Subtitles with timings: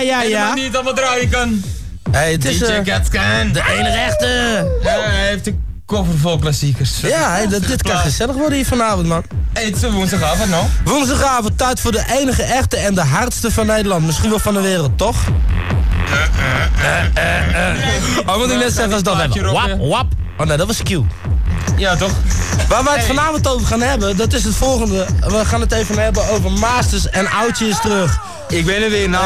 [0.00, 1.62] Ja, ja, ja, niet allemaal draaien kan.
[2.10, 3.52] Hey, DJ eh, Gatscan.
[3.52, 4.26] de enige echte.
[4.82, 7.00] Ja, hij heeft een koffer vol klassiekers.
[7.00, 9.24] Ja, dit kan gezellig worden hier vanavond, man.
[9.52, 10.66] Hey, het is woensdagavond, no?
[10.84, 14.06] Woensdagavond, tijd voor de enige echte en de hardste van Nederland.
[14.06, 15.16] Misschien wel van de wereld, toch?
[18.26, 19.52] Oh, moet ik net zeggen als dat even.
[19.52, 20.06] Wap, wap.
[20.38, 20.88] Oh nee, dat was Q.
[21.76, 22.10] Ja, toch?
[22.68, 23.14] Waar wij het Hey.
[23.14, 25.06] vanavond over gaan hebben, dat is het volgende.
[25.20, 28.18] We gaan het even hebben over Masters en Oudje is terug.
[28.54, 29.18] Ik ben er weer na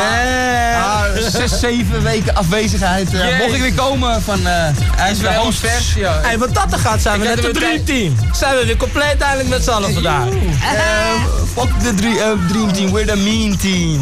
[0.77, 3.15] ah, zes, zeven weken afwezigheid.
[3.15, 4.53] eh, mocht ik weer komen van eh
[4.97, 5.61] Hij is de weer helemaal hosts.
[5.61, 6.21] vers, ja.
[6.23, 8.35] Hey, wat dat er gaat, zijn we Ik net heb een er weer dreamteam.
[8.35, 10.27] Zijn we weer compleet eindelijk met z'n allen vandaag.
[10.27, 11.25] Eh,
[11.57, 14.01] fuck de eh, Dream Team, we're the mean team.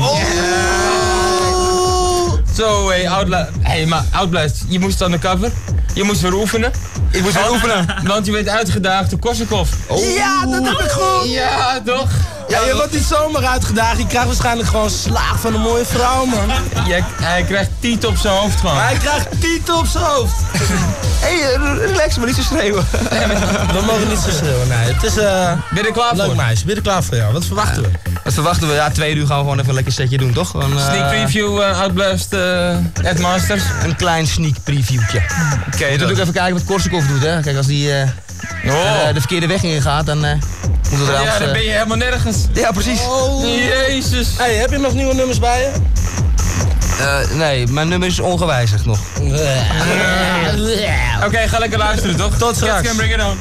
[2.56, 5.50] Zo, hey, Outla hey, maar Outblast, je moest aan de cover.
[5.94, 6.72] Je moest weer oefenen.
[7.10, 7.86] Ik moest weer oefenen.
[8.04, 9.70] Want je werd uitgedaagd door Korsakoff.
[10.16, 11.30] Ja, dat heb ik goed.
[11.30, 12.08] Ja, toch?
[12.48, 13.98] Ja, je wordt niet zomaar uitgedaagd.
[13.98, 16.50] Je krijgt waarschijnlijk gewoon slaag van een mooie vrouw, man.
[16.86, 18.76] Jij- hij krijgt tiet op zijn hoofd gewoon.
[18.78, 20.34] Hij krijgt titel op zijn hoofd.
[20.52, 22.86] Hé, hey, eh, relax, maar niet zo schreeuwen.
[23.72, 24.92] We mogen niet zo schreeuwen, nee.
[24.92, 26.36] Het is eh Ben je er klaar leuk voor?
[26.36, 26.64] meisje.
[26.64, 27.32] Ben je er klaar voor jou?
[27.32, 27.88] Wat verwachten we?
[28.24, 28.74] Wat verwachten we?
[28.74, 30.50] Ja, twee uur gaan we gewoon even een lekker setje doen, toch?
[30.50, 33.62] Gewoon, eh, Sneak preview uh, Outblast uh, Ed Masters.
[33.82, 35.18] Een klein sneak previewtje.
[35.74, 37.40] Oké, We moeten ook even kijken wat Korsakoff doet, hè.
[37.40, 38.08] Kijk, als die eh,
[38.66, 38.72] Oh.
[38.72, 40.32] eh, de verkeerde weg in gaat, dan eh
[40.90, 42.36] moeten we er Ja, dan ben je helemaal nergens.
[42.52, 43.00] Ja, precies.
[43.00, 43.44] Oh.
[43.44, 44.28] Jezus.
[44.36, 45.70] Hey, heb je nog nieuwe nummers bij je?
[47.00, 48.98] Eh, nee, mijn nummer is ongewijzigd nog.
[51.24, 52.36] Oké, ga lekker luisteren, toch?
[52.36, 52.72] Tot straks.
[52.74, 53.38] Cats can bring it on.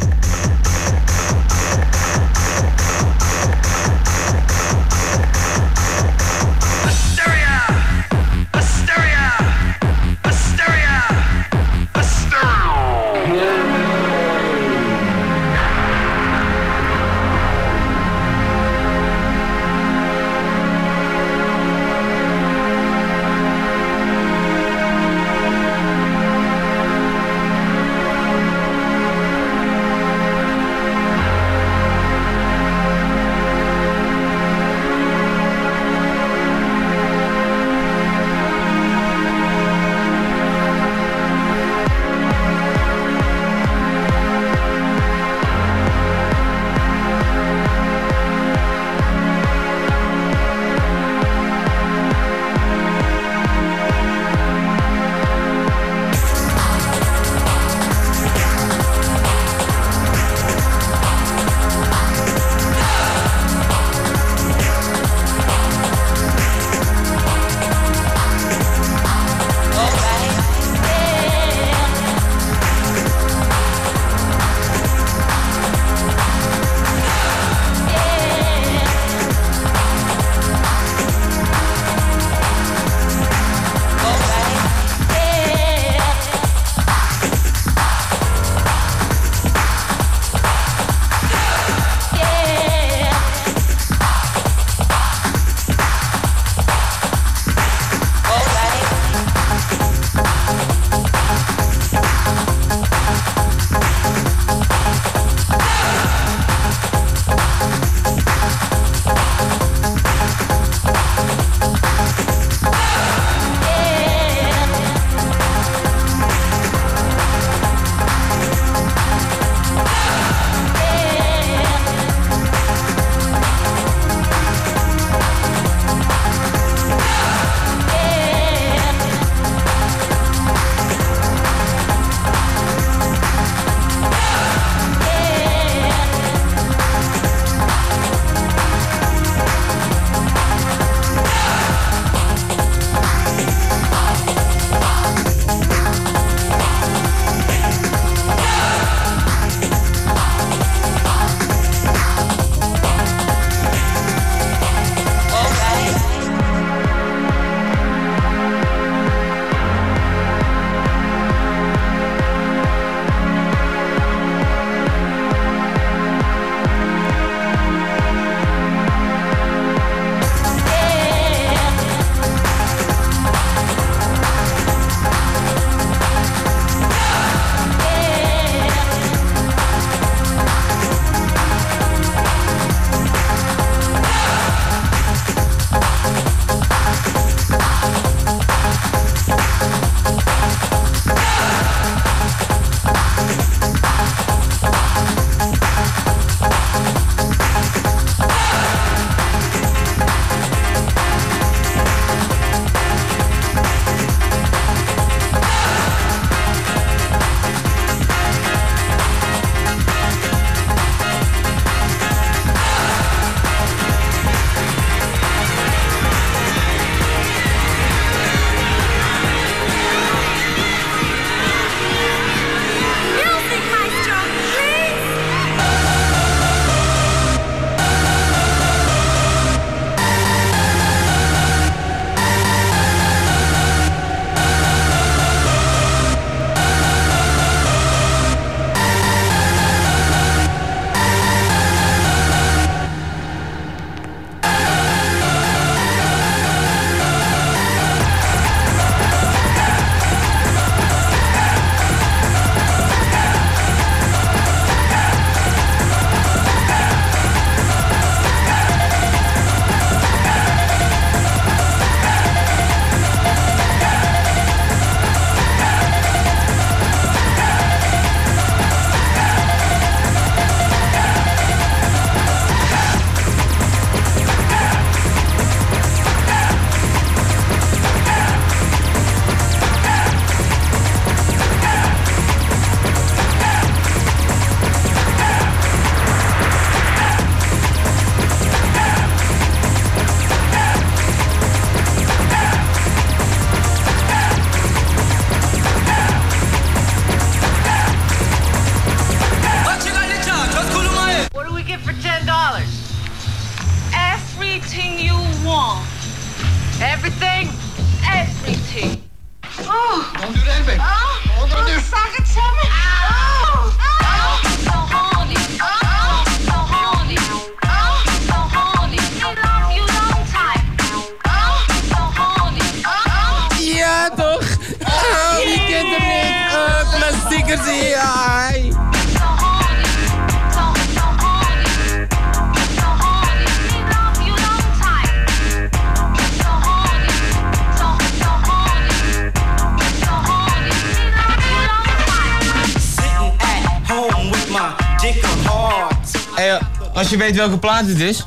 [347.26, 348.26] Weet welke plaat het is,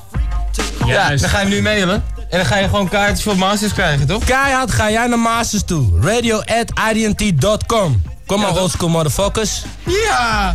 [0.87, 2.05] ja, dan ga je hem nu mailen.
[2.31, 4.25] En dan ga je gewoon kaartjes voor Masters krijgen, toch?
[4.25, 6.01] Keihard ga jij naar Masters toe.
[6.01, 8.03] Radio at IDNT.com.
[8.27, 8.61] Kom maar, toch?
[8.61, 9.63] oldschool motherfuckers.
[9.85, 10.53] Ja!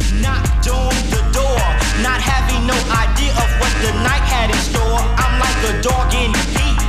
[0.71, 1.65] On the door,
[2.01, 4.99] not having no idea of what the night had in store.
[5.23, 6.79] I'm like a dog in heat,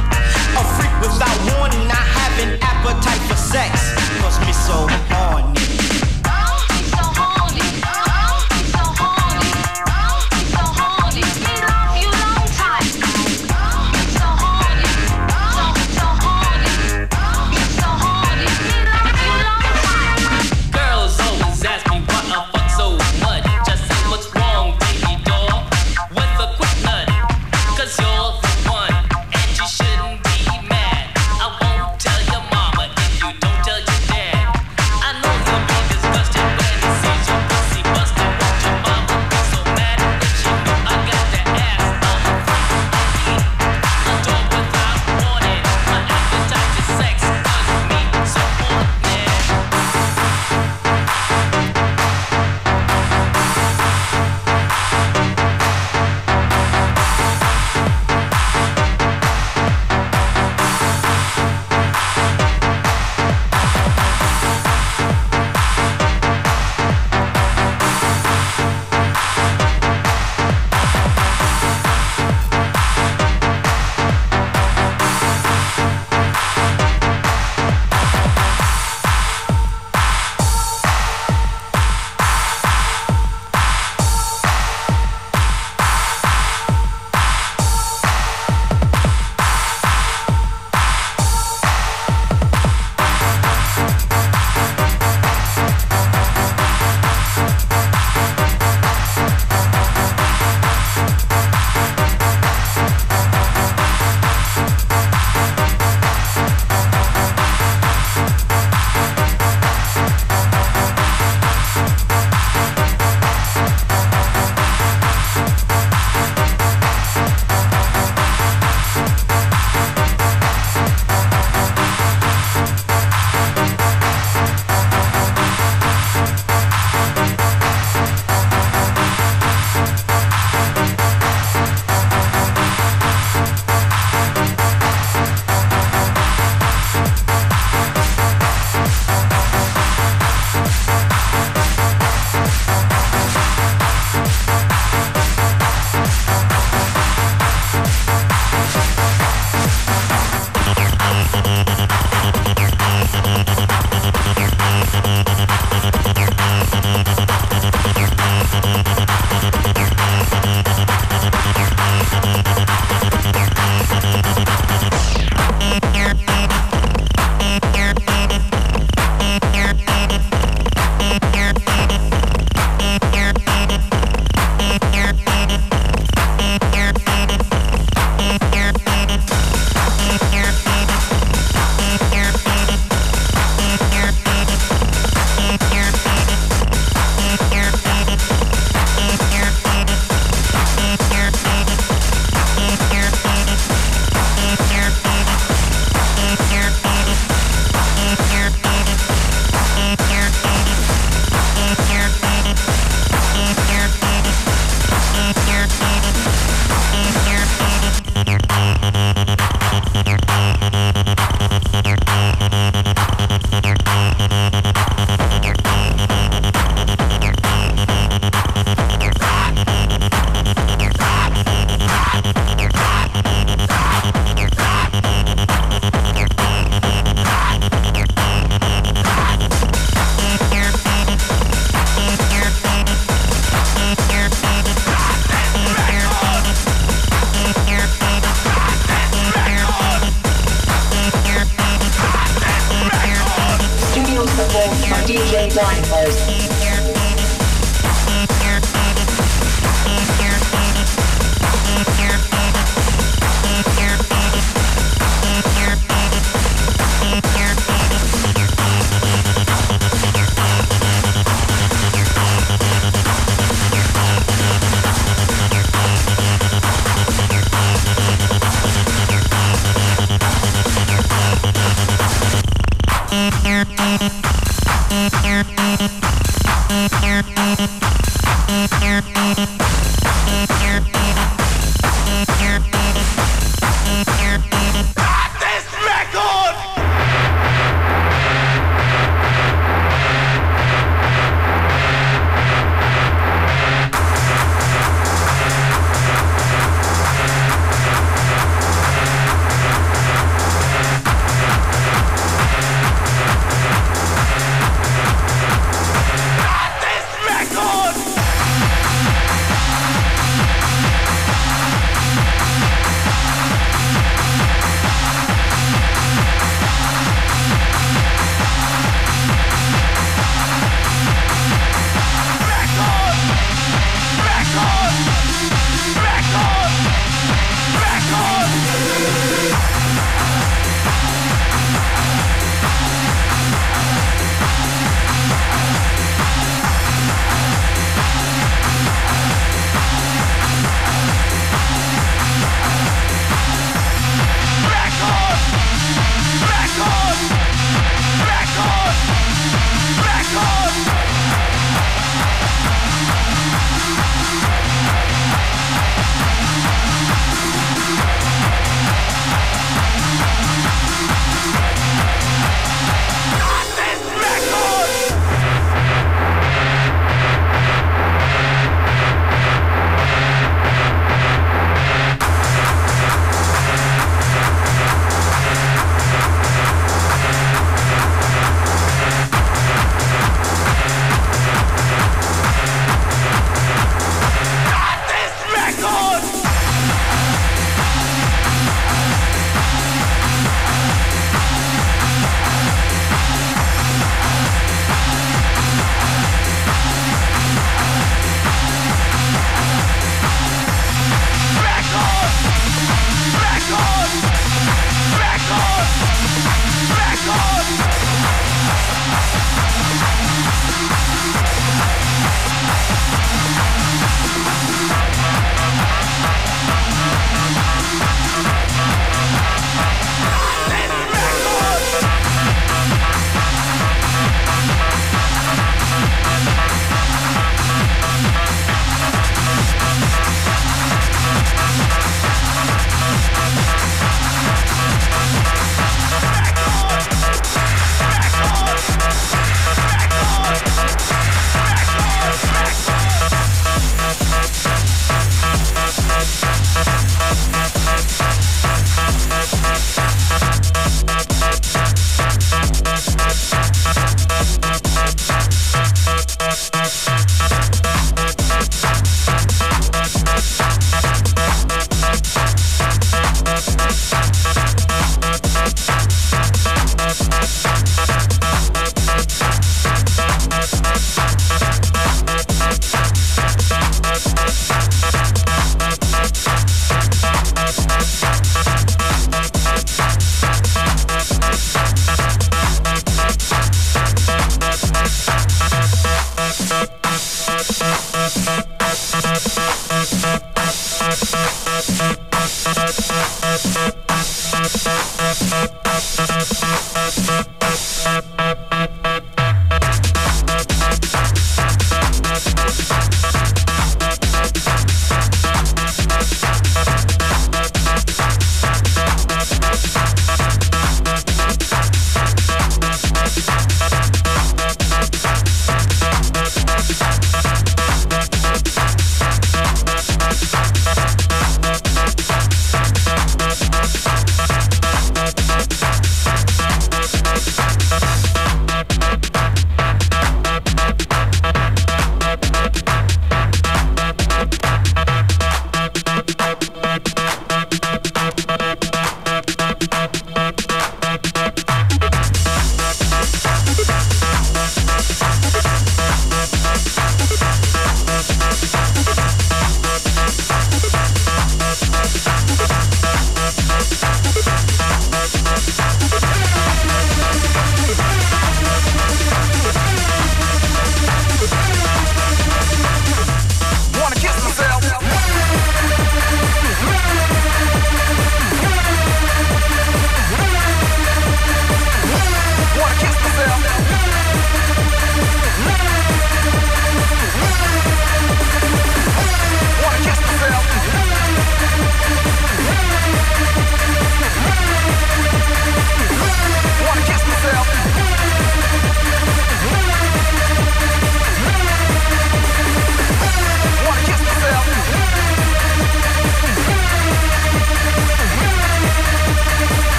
[0.56, 3.70] a freak without warning, not having appetite for sex.
[4.20, 5.63] Cause me so horny.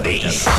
[0.00, 0.50] decadência.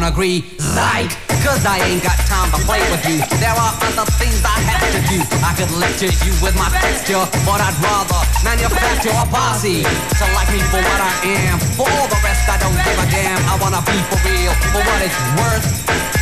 [0.00, 1.12] Don't agree, like.
[1.44, 3.16] Cause I ain't got time to play with you.
[3.40, 5.18] There are other things I have to do.
[5.40, 10.52] I could lecture you with my texture, but I'd rather manufacture a posse to like
[10.52, 11.12] me for what I
[11.48, 11.56] am.
[11.80, 13.40] For all the rest, I don't give a damn.
[13.48, 15.64] I wanna be for real, for what it's worth.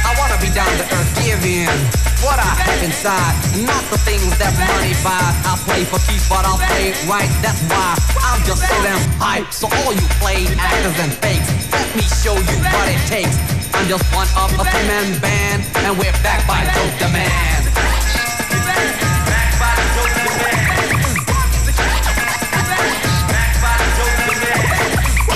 [0.07, 1.71] I wanna be down to earth, give in
[2.23, 5.35] what I have inside, not the things that money buys.
[5.47, 7.31] I play for keeps, but I'll play it right.
[7.43, 9.51] That's why I'm just so damn hype.
[9.51, 13.58] So all you play actors and fakes, let me show you what it takes.
[13.79, 17.63] I'm just one of a three-man band, and we're backed by Dope the Man.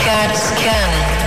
[0.03, 1.22] Cats can.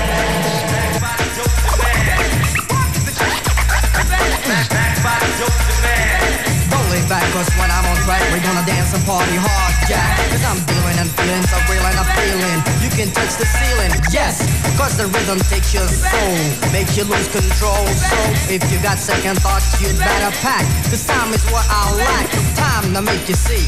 [6.95, 10.15] Don't back, cause when I'm on track, we're gonna dance and party hard, yeah.
[10.31, 12.59] Cause I'm dealing and feeling so real and I'm feeling.
[12.79, 14.39] You can touch the ceiling, yes.
[14.79, 16.39] Cause the rhythm takes your soul,
[16.71, 17.83] makes you lose control.
[17.99, 18.15] So
[18.47, 20.63] if you got second thoughts, you'd better pack.
[20.87, 22.31] Cause time is what I lack.
[22.55, 23.67] Time to make you see.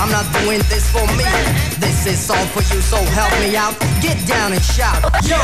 [0.00, 1.28] I'm not doing this for me.
[1.76, 3.76] This is all for you, so help me out.
[4.00, 5.04] Get down and shout.
[5.28, 5.36] Yo!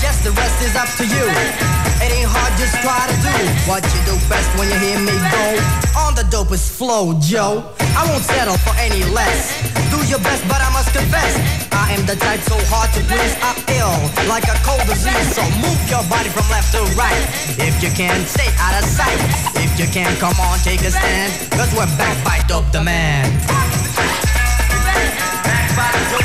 [0.00, 1.91] Yes, the rest is up to you.
[2.02, 3.34] It ain't hard, just try to do
[3.70, 5.46] what you do best when you hear me go.
[5.94, 7.62] On the dopest flow, Joe.
[7.94, 9.54] I won't settle for any less.
[9.94, 11.38] Do your best, but I must confess.
[11.70, 13.34] I am the type so hard to please.
[13.46, 13.94] I'm ill,
[14.26, 15.28] like a cold disease.
[15.30, 17.22] So move your body from left to right.
[17.62, 19.20] If you can, stay out of sight.
[19.62, 21.30] If you can, come on, take a stand.
[21.54, 23.30] Cause we're back by Dope the Man.
[25.82, 26.21] Getting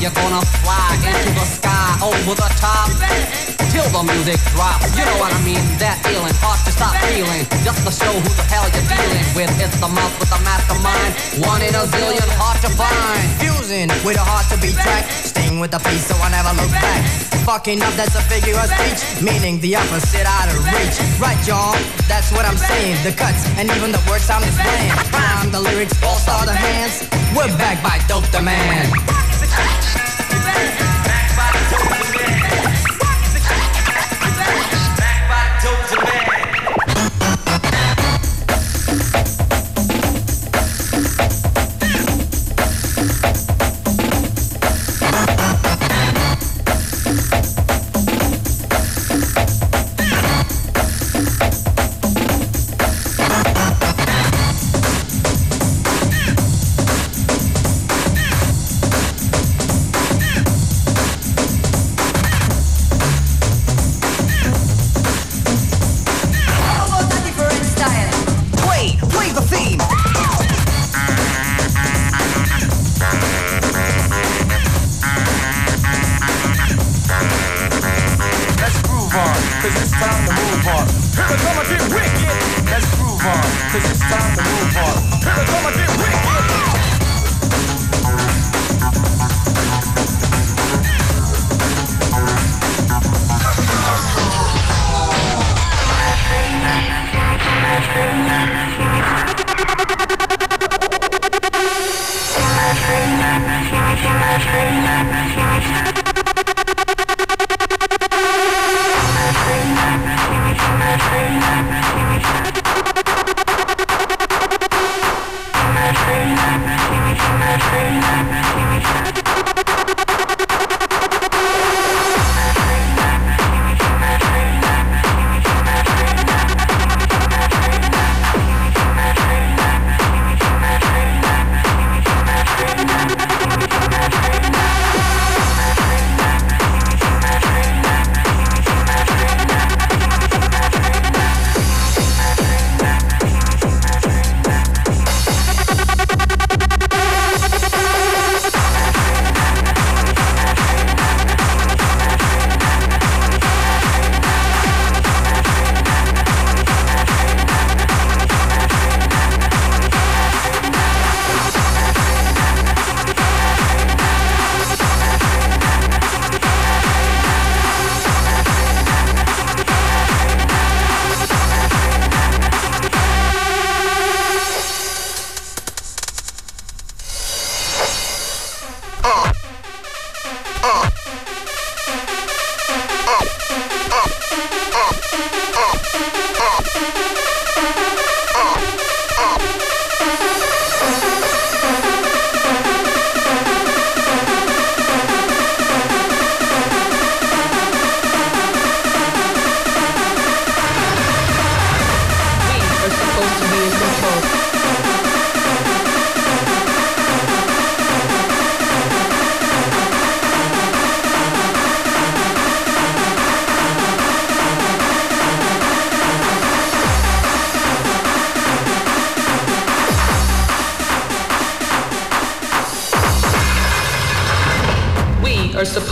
[0.00, 2.88] you're gonna fly into the sky over the top.
[3.72, 5.60] Till the music drops, you know what I mean?
[5.76, 7.44] That feeling, hard to stop feeling.
[7.60, 9.52] Just to show who the hell you're dealing with.
[9.60, 11.12] It's the mouth with the mastermind.
[11.44, 13.20] One in a zillion, hard to find.
[13.36, 15.12] Fusing with a heart to be tracked.
[15.28, 17.04] Staying with the peace, so I never look back.
[17.44, 19.00] Fucking up, that's a figure of speech.
[19.20, 20.96] Meaning the opposite out of reach.
[21.20, 21.76] Right, y'all?
[22.08, 22.96] That's what I'm saying.
[23.04, 24.96] The cuts and even the words I'm displaying.
[25.12, 27.04] I'm the lyrics, all star the hands.
[27.36, 28.24] We're back by Dope
[30.56, 30.95] the Man.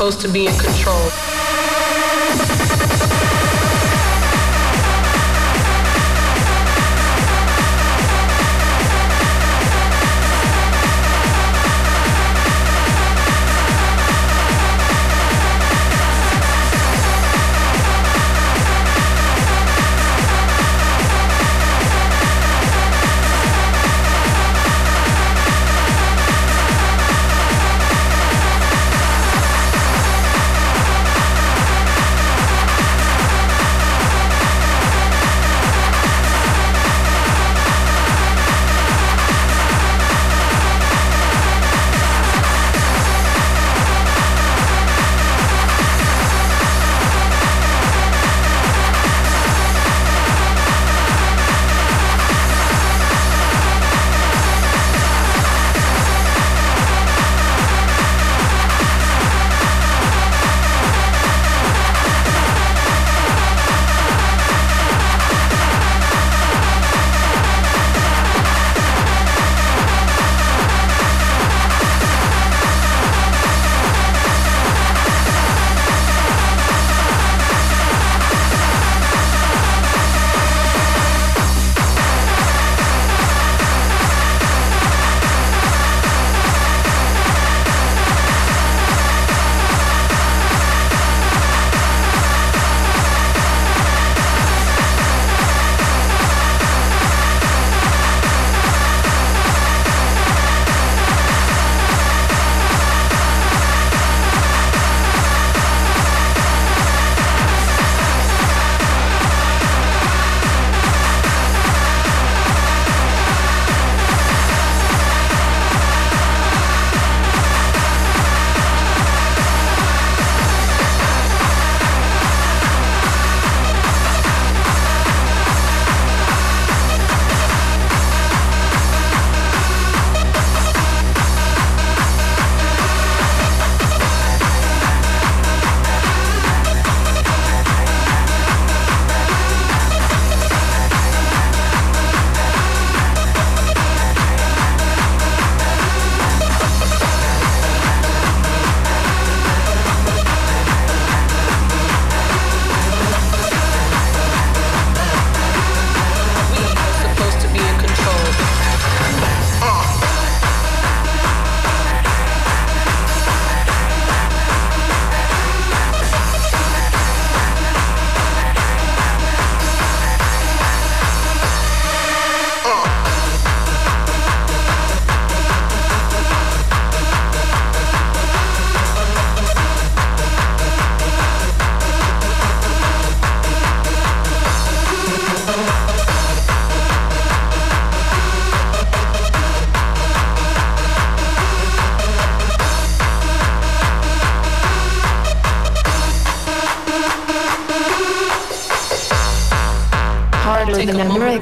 [0.04, 1.43] Supposed to be in control.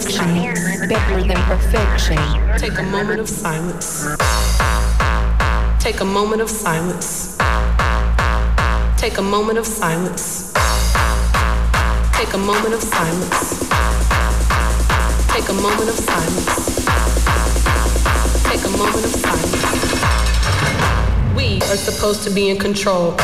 [0.04, 2.16] Than better than perfection.
[2.58, 4.06] Take a moment of silence.
[5.78, 7.36] Take a moment of silence.
[8.96, 10.52] Take a moment of silence.
[12.12, 13.58] Take a moment of silence.
[15.28, 16.56] Take a moment of silence.
[18.44, 19.62] Take a moment of silence.
[21.36, 23.16] We are supposed to be in control.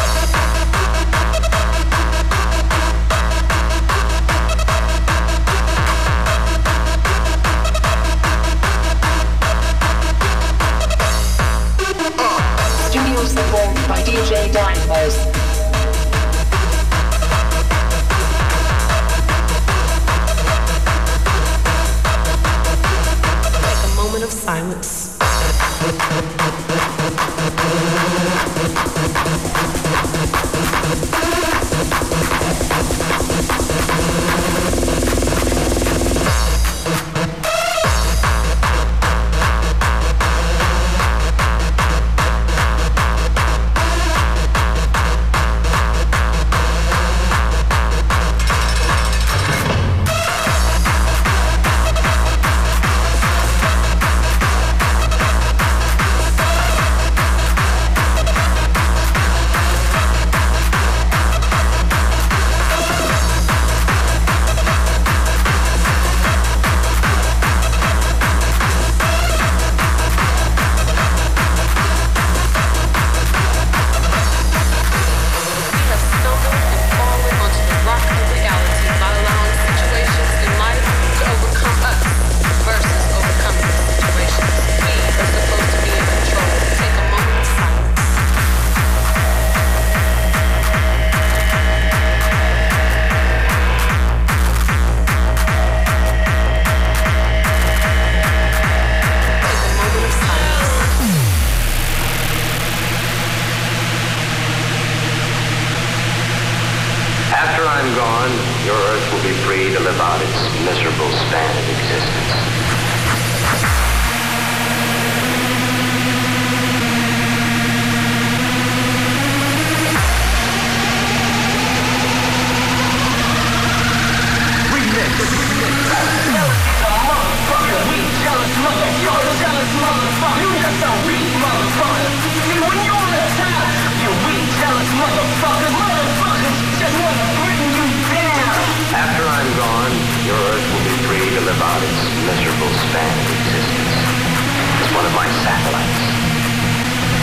[145.45, 146.01] Satellites.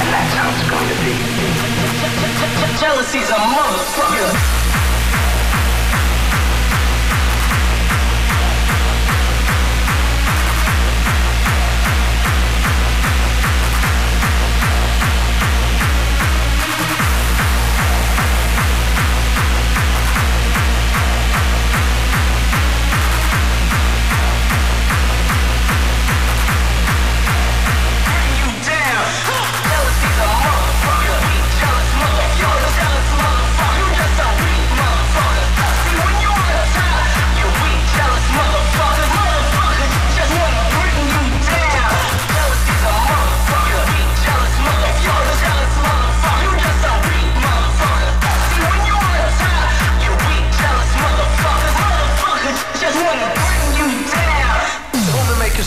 [0.02, 1.16] And that's how it's going to be.
[2.80, 4.65] Jealousy's a motherfucker.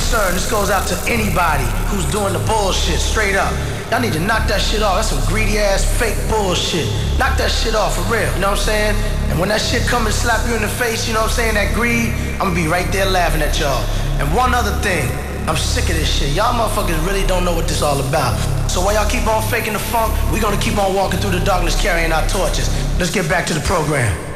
[0.09, 0.34] Movement concern.
[0.34, 3.52] This goes out to anybody who's doing the bullshit straight up.
[3.90, 4.96] Y'all need to knock that shit off.
[4.96, 6.88] That's some greedy ass fake bullshit.
[7.18, 8.24] Knock that shit off for real.
[8.34, 8.94] You know what I'm saying?
[9.28, 11.52] And when that shit come and slap you in the face, you know what I'm
[11.52, 11.54] saying?
[11.54, 13.84] That greed, I'm gonna be right there laughing at y'all.
[14.20, 15.04] And one other thing,
[15.48, 16.32] I'm sick of this shit.
[16.32, 18.36] Y'all motherfuckers really don't know what this all about.
[18.70, 21.44] So while y'all keep on faking the funk, we gonna keep on walking through the
[21.44, 22.68] darkness carrying our torches.
[22.98, 24.27] Let's get back to the program.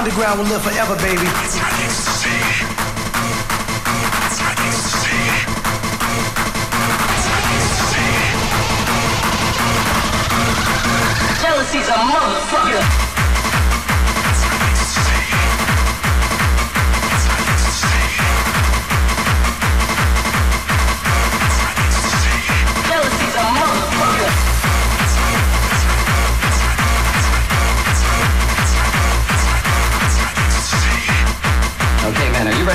[0.00, 1.26] Underground will live forever, baby.
[11.42, 13.09] Jealousy's a motherfucker.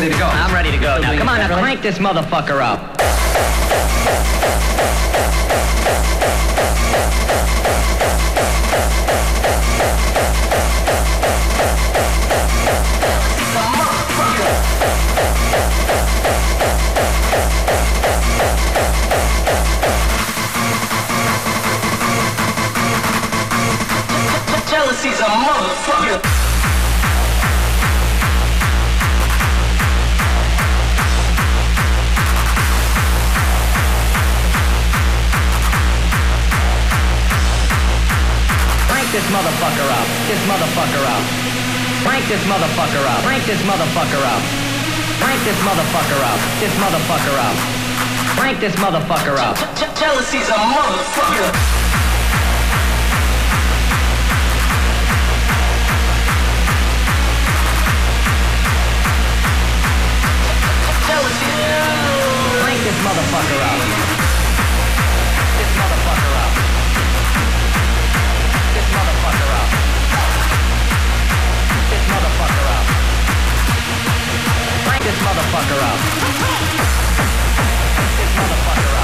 [0.05, 0.27] ready to go.
[0.27, 1.17] I'm ready to go now.
[1.17, 2.79] Come on, now crank this motherfucker up.
[24.69, 26.44] Jealousy's a motherfucker.
[39.35, 40.07] Up.
[40.27, 41.23] This motherfucker up.
[42.03, 43.23] Crank this motherfucker up.
[43.23, 44.41] Crank this motherfucker up.
[45.19, 46.39] Crank this motherfucker up.
[46.59, 47.57] This motherfucker up.
[48.39, 49.57] Crank this motherfucker up.
[49.99, 51.51] Jealousy's a motherfucker.
[62.63, 64.14] Crank this motherfucker up.
[75.05, 75.99] this motherfucker up.
[78.17, 78.94] This motherfucker